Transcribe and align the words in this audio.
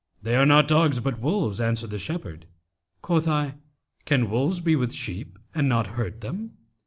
'They 0.23 0.35
are 0.35 0.47
not 0.47 0.67
dogs, 0.67 0.99
but 0.99 1.19
wolves,' 1.19 1.61
answered 1.61 1.91
the 1.91 1.99
shepherd. 1.99 2.47
Quoth 3.03 3.27
I, 3.27 3.53
'Can 4.05 4.31
wolves 4.31 4.59
be 4.59 4.75
with 4.75 4.93
sheep 4.93 5.37
and 5.53 5.69
not 5.69 5.85
hurt 5.93 6.21
them?' 6.21 6.57